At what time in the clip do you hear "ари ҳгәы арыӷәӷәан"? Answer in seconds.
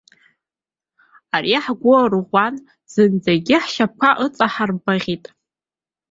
1.35-2.55